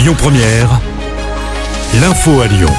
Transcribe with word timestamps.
Lyon 0.00 0.14
Première, 0.16 0.80
l'info 2.00 2.40
à 2.40 2.46
Lyon. 2.46 2.70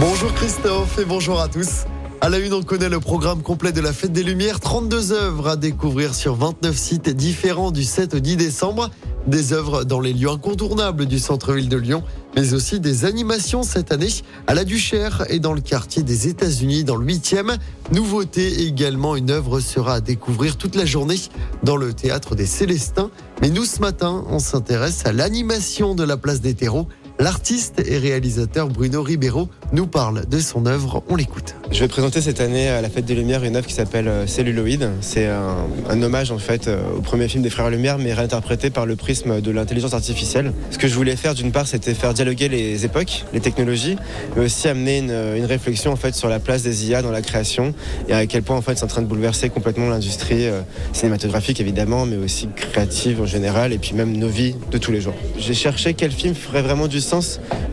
Bonjour 0.00 0.34
Christophe 0.34 0.98
et 0.98 1.04
bonjour 1.04 1.40
à 1.40 1.46
tous. 1.46 1.84
À 2.20 2.28
la 2.28 2.38
une, 2.38 2.52
on 2.52 2.64
connaît 2.64 2.88
le 2.88 2.98
programme 2.98 3.42
complet 3.42 3.70
de 3.70 3.80
la 3.80 3.92
Fête 3.92 4.10
des 4.10 4.24
Lumières. 4.24 4.58
32 4.58 5.12
œuvres 5.12 5.50
à 5.50 5.54
découvrir 5.54 6.16
sur 6.16 6.34
29 6.34 6.76
sites 6.76 7.10
différents 7.10 7.70
du 7.70 7.84
7 7.84 8.14
au 8.14 8.18
10 8.18 8.36
décembre. 8.36 8.90
Des 9.26 9.52
œuvres 9.52 9.84
dans 9.84 10.00
les 10.00 10.12
lieux 10.12 10.30
incontournables 10.30 11.04
du 11.04 11.18
centre-ville 11.18 11.68
de 11.68 11.76
Lyon, 11.76 12.02
mais 12.34 12.54
aussi 12.54 12.80
des 12.80 13.04
animations 13.04 13.62
cette 13.62 13.92
année 13.92 14.08
à 14.46 14.54
la 14.54 14.64
Duchère 14.64 15.24
et 15.28 15.38
dans 15.38 15.52
le 15.52 15.60
quartier 15.60 16.02
des 16.02 16.28
États-Unis 16.28 16.84
dans 16.84 16.96
le 16.96 17.04
8e. 17.04 17.58
Nouveauté 17.92 18.62
également, 18.62 19.16
une 19.16 19.30
œuvre 19.30 19.60
sera 19.60 19.94
à 19.94 20.00
découvrir 20.00 20.56
toute 20.56 20.76
la 20.76 20.86
journée 20.86 21.18
dans 21.62 21.76
le 21.76 21.92
théâtre 21.92 22.34
des 22.34 22.46
Célestins. 22.46 23.10
Mais 23.42 23.50
nous, 23.50 23.64
ce 23.64 23.80
matin, 23.80 24.24
on 24.30 24.38
s'intéresse 24.38 25.04
à 25.04 25.12
l'animation 25.12 25.94
de 25.94 26.04
la 26.04 26.16
place 26.16 26.40
des 26.40 26.54
terreaux. 26.54 26.88
L'artiste 27.20 27.82
et 27.84 27.98
réalisateur 27.98 28.68
Bruno 28.68 29.02
Ribeiro 29.02 29.48
nous 29.72 29.88
parle 29.88 30.24
de 30.26 30.38
son 30.38 30.66
œuvre. 30.66 31.02
On 31.08 31.16
l'écoute. 31.16 31.56
Je 31.72 31.80
vais 31.80 31.88
présenter 31.88 32.20
cette 32.20 32.40
année 32.40 32.68
à 32.68 32.80
la 32.80 32.88
Fête 32.88 33.06
des 33.06 33.16
Lumières 33.16 33.42
une 33.42 33.56
œuvre 33.56 33.66
qui 33.66 33.74
s'appelle 33.74 34.06
euh, 34.06 34.26
Celluloïd. 34.28 34.88
C'est 35.00 35.26
un, 35.26 36.00
hommage 36.00 36.30
en 36.30 36.38
fait 36.38 36.68
euh, 36.68 36.80
au 36.96 37.00
premier 37.00 37.26
film 37.26 37.42
des 37.42 37.50
Frères 37.50 37.70
Lumière, 37.70 37.98
mais 37.98 38.14
réinterprété 38.14 38.70
par 38.70 38.86
le 38.86 38.94
prisme 38.94 39.40
de 39.40 39.50
l'intelligence 39.50 39.94
artificielle. 39.94 40.52
Ce 40.70 40.78
que 40.78 40.86
je 40.86 40.94
voulais 40.94 41.16
faire, 41.16 41.34
d'une 41.34 41.50
part, 41.50 41.66
c'était 41.66 41.92
faire 41.92 42.14
dialoguer 42.14 42.48
les 42.48 42.84
époques, 42.84 43.24
les 43.32 43.40
technologies, 43.40 43.96
mais 44.36 44.44
aussi 44.44 44.68
amener 44.68 44.98
une, 44.98 45.44
réflexion 45.44 45.90
en 45.92 45.96
fait 45.96 46.14
sur 46.14 46.28
la 46.28 46.38
place 46.38 46.62
des 46.62 46.88
IA 46.88 47.02
dans 47.02 47.10
la 47.10 47.22
création 47.22 47.74
et 48.08 48.12
à 48.12 48.26
quel 48.26 48.42
point 48.42 48.56
en 48.56 48.60
fait 48.60 48.76
c'est 48.76 48.84
en 48.84 48.88
train 48.88 49.00
de 49.00 49.06
bouleverser 49.06 49.48
complètement 49.48 49.88
l'industrie 49.88 50.46
euh, 50.46 50.60
cinématographique 50.92 51.58
évidemment, 51.60 52.06
mais 52.06 52.16
aussi 52.16 52.48
créative 52.54 53.22
en 53.22 53.26
général, 53.26 53.72
et 53.72 53.78
puis 53.78 53.94
même 53.94 54.16
nos 54.16 54.28
vies 54.28 54.54
de 54.70 54.78
tous 54.78 54.92
les 54.92 55.00
jours. 55.00 55.14
J'ai 55.38 55.54
cherché 55.54 55.94
quel 55.94 56.12
film 56.12 56.34
ferait 56.34 56.62
vraiment 56.62 56.86
du 56.86 57.00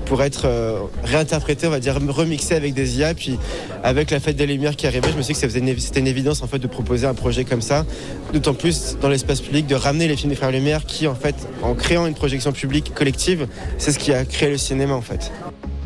pour 0.06 0.24
être 0.24 0.44
euh, 0.46 0.80
réinterprété, 1.04 1.68
on 1.68 1.72
va 1.72 1.80
dire 1.80 1.98
remixé 2.10 2.55
avec 2.55 2.74
des 2.74 3.00
IA. 3.00 3.14
Puis 3.14 3.38
avec 3.84 4.12
la 4.12 4.20
fête 4.20 4.36
des 4.36 4.46
Lumières 4.46 4.76
qui 4.76 4.88
arrivait, 4.88 5.10
je 5.12 5.18
me 5.18 5.22
suis 5.22 5.34
dit 5.34 5.40
que 5.40 5.50
c'était 5.80 6.00
une 6.00 6.08
évidence 6.08 6.42
en 6.42 6.48
fait 6.48 6.60
de 6.60 6.68
proposer 6.68 7.08
un 7.08 7.14
projet 7.14 7.44
comme 7.44 7.62
ça. 7.62 7.86
D'autant 8.34 8.54
plus 8.54 8.98
dans 9.02 9.10
l'espace 9.10 9.42
public 9.42 9.68
de 9.68 9.76
ramener 9.76 10.08
les 10.08 10.16
films 10.16 10.30
des 10.30 10.36
Frères 10.36 10.52
Lumière 10.52 10.86
qui 10.86 11.08
en 11.08 11.16
fait 11.16 11.36
en 11.64 11.74
créant 11.74 12.05
une 12.05 12.16
projection 12.16 12.52
publique 12.52 12.94
collective, 12.94 13.48
c'est 13.77 13.92
ce 13.92 14.00
qui 14.00 14.14
a 14.14 14.26
créé 14.26 14.50
le 14.50 14.58
cinéma 14.58 14.94
en 14.94 15.02
fait. 15.02 15.32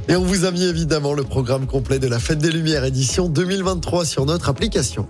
Et 0.08 0.16
on 0.16 0.24
vous 0.24 0.46
a 0.46 0.52
mis 0.52 0.64
évidemment 0.64 1.14
le 1.14 1.24
programme 1.24 1.68
complet 1.68 2.00
de 2.00 2.08
la 2.08 2.20
Fête 2.20 2.40
des 2.40 2.52
Lumières 2.52 2.84
édition 2.84 3.30
2023 3.30 4.06
sur 4.06 4.26
notre 4.26 4.50
application. 4.50 5.08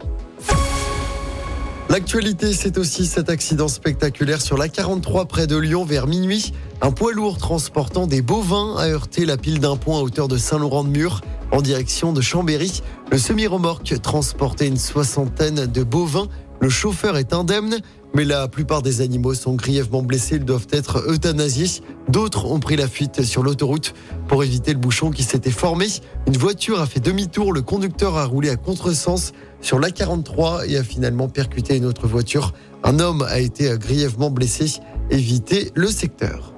L'actualité, 1.90 2.54
c'est 2.54 2.78
aussi 2.78 3.08
cet 3.08 3.32
accident 3.32 3.68
spectaculaire 3.68 4.42
sur 4.42 4.58
la 4.58 4.70
43 4.70 5.26
près 5.26 5.48
de 5.48 5.58
Lyon 5.58 5.86
vers 5.86 6.06
minuit. 6.06 6.54
Un 6.82 6.92
poids 6.92 7.14
lourd 7.14 7.40
transportant 7.40 8.06
des 8.06 8.22
bovins 8.22 8.76
a 8.78 8.88
heurté 8.88 9.26
la 9.26 9.38
pile 9.38 9.60
d'un 9.60 9.76
pont 9.76 9.98
à 9.98 10.02
hauteur 10.02 10.28
de 10.28 10.38
Saint-Laurent-de-Mur 10.38 11.22
en 11.52 11.62
direction 11.64 12.14
de 12.14 12.22
Chambéry. 12.22 12.84
Le 13.12 13.18
semi-remorque 13.18 14.00
transportait 14.04 14.68
une 14.68 14.78
soixantaine 14.78 15.66
de 15.66 15.82
bovins. 15.84 16.28
Le 16.62 16.70
chauffeur 16.70 17.16
est 17.18 17.34
indemne, 17.34 17.78
mais 18.14 18.26
la 18.26 18.50
plupart 18.50 18.82
des 18.82 19.00
animaux 19.00 19.34
sont 19.34 19.54
grièvement 19.54 20.02
blessés. 20.02 20.36
Ils 20.36 20.46
doivent 20.46 20.68
être 20.72 21.10
euthanasiés. 21.10 21.82
D'autres 22.10 22.46
ont 22.46 22.60
pris 22.60 22.76
la 22.76 22.88
fuite 22.88 23.24
sur 23.24 23.44
l'autoroute 23.44 23.94
pour 24.28 24.44
éviter 24.44 24.74
le 24.74 24.80
bouchon 24.80 25.10
qui 25.10 25.24
s'était 25.24 25.52
formé. 25.52 25.88
Une 26.28 26.38
voiture 26.38 26.82
a 26.82 26.86
fait 26.86 27.00
demi-tour. 27.00 27.54
Le 27.54 27.62
conducteur 27.62 28.18
a 28.18 28.26
roulé 28.26 28.50
à 28.50 28.58
contresens 28.58 29.32
sur 29.62 29.80
la 29.80 29.92
43 29.92 30.68
et 30.68 30.78
a 30.78 30.84
finalement 30.84 31.30
percuté 31.30 31.78
une 31.78 31.86
autre 31.86 32.08
voiture. 32.08 32.54
Un 32.84 33.00
homme 33.00 33.22
a 33.22 33.40
été 33.40 33.74
grièvement 33.78 34.30
blessé. 34.30 34.82
Évitez 35.10 35.72
le 35.76 35.88
secteur. 35.88 36.54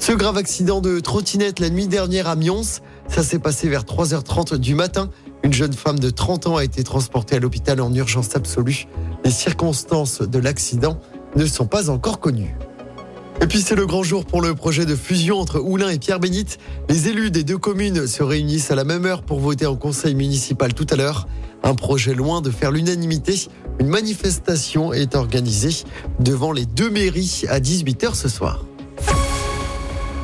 Ce 0.00 0.12
grave 0.12 0.36
accident 0.36 0.80
de 0.80 1.00
trottinette 1.00 1.60
la 1.60 1.70
nuit 1.70 1.88
dernière 1.88 2.28
à 2.28 2.36
Mions, 2.36 2.62
ça 3.08 3.22
s'est 3.22 3.40
passé 3.40 3.68
vers 3.68 3.82
3h30 3.82 4.56
du 4.56 4.74
matin. 4.74 5.10
Une 5.44 5.52
jeune 5.52 5.72
femme 5.72 5.98
de 5.98 6.10
30 6.10 6.46
ans 6.48 6.56
a 6.56 6.64
été 6.64 6.82
transportée 6.82 7.36
à 7.36 7.38
l'hôpital 7.38 7.80
en 7.80 7.92
urgence 7.94 8.34
absolue. 8.34 8.86
Les 9.24 9.30
circonstances 9.30 10.20
de 10.20 10.38
l'accident 10.38 10.98
ne 11.36 11.46
sont 11.46 11.66
pas 11.66 11.90
encore 11.90 12.20
connues. 12.20 12.56
Et 13.40 13.46
puis 13.46 13.60
c'est 13.60 13.76
le 13.76 13.86
grand 13.86 14.02
jour 14.02 14.24
pour 14.24 14.42
le 14.42 14.54
projet 14.54 14.84
de 14.84 14.96
fusion 14.96 15.38
entre 15.38 15.60
Oulin 15.60 15.90
et 15.90 15.98
Pierre-Bénite. 15.98 16.58
Les 16.88 17.08
élus 17.08 17.30
des 17.30 17.44
deux 17.44 17.58
communes 17.58 18.06
se 18.06 18.22
réunissent 18.22 18.72
à 18.72 18.74
la 18.74 18.84
même 18.84 19.06
heure 19.06 19.22
pour 19.22 19.38
voter 19.38 19.66
en 19.66 19.76
conseil 19.76 20.14
municipal 20.14 20.74
tout 20.74 20.86
à 20.90 20.96
l'heure. 20.96 21.28
Un 21.62 21.74
projet 21.74 22.14
loin 22.14 22.40
de 22.40 22.50
faire 22.50 22.72
l'unanimité. 22.72 23.48
Une 23.78 23.88
manifestation 23.88 24.92
est 24.92 25.14
organisée 25.14 25.84
devant 26.18 26.50
les 26.50 26.66
deux 26.66 26.90
mairies 26.90 27.44
à 27.48 27.60
18h 27.60 28.14
ce 28.14 28.28
soir. 28.28 28.64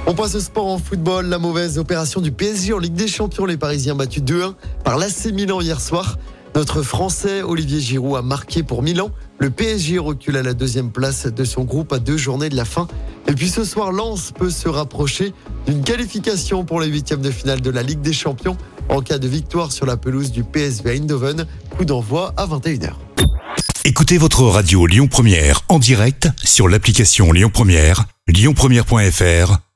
On 0.07 0.13
passe 0.13 0.35
au 0.35 0.41
sport 0.41 0.67
en 0.67 0.79
football. 0.79 1.27
La 1.27 1.39
mauvaise 1.39 1.79
opération 1.79 2.21
du 2.21 2.31
PSG 2.31 2.75
en 2.75 2.79
Ligue 2.79 2.95
des 2.95 3.09
Champions. 3.09 3.47
Les 3.47 3.57
Parisiens 3.57 3.95
battus 3.95 4.23
2-1 4.23 4.55
par 4.85 4.99
l'AC 4.99 5.33
Milan 5.33 5.63
hier 5.63 5.81
soir. 5.81 6.19
Notre 6.55 6.83
Français 6.83 7.43
Olivier 7.43 7.81
Giroud 7.81 8.17
a 8.17 8.23
marqué 8.23 8.63
pour 8.63 8.83
Milan. 8.83 9.11
Le 9.39 9.49
PSG 9.49 9.99
recule 9.99 10.37
à 10.37 10.43
la 10.43 10.53
deuxième 10.53 10.93
place 10.93 11.27
de 11.27 11.45
son 11.45 11.65
groupe 11.65 11.93
à 11.93 11.99
deux 11.99 12.19
journées 12.19 12.51
de 12.51 12.57
la 12.57 12.67
fin. 12.67 12.87
Et 13.29 13.33
puis 13.33 13.49
ce 13.49 13.65
soir, 13.65 13.93
Lens 13.93 14.31
peut 14.39 14.51
se 14.51 14.69
rapprocher 14.69 15.33
d'une 15.67 15.83
qualification 15.83 16.65
pour 16.65 16.81
les 16.81 16.89
huitièmes 16.89 17.23
de 17.23 17.31
finale 17.31 17.63
de 17.63 17.71
la 17.71 17.83
Ligue 17.83 18.03
des 18.03 18.13
Champions 18.13 18.59
en 18.91 19.01
cas 19.01 19.19
de 19.19 19.27
victoire 19.27 19.73
sur 19.73 19.87
la 19.87 19.97
pelouse 19.97 20.31
du 20.31 20.45
PSV 20.45 20.97
Eindhoven. 20.97 21.47
Coup 21.79 21.87
d'envoi 21.87 22.35
à 22.37 22.47
21h. 22.47 22.93
Écoutez 23.87 24.19
votre 24.19 24.43
radio 24.43 24.87
Lyon 24.87 25.09
Première 25.09 25.63
en 25.71 25.79
direct 25.79 26.29
sur 26.45 26.69
l'application 26.69 27.33
Lyon 27.33 27.51
Première, 27.53 28.05
lyonpremière.fr 28.29 29.64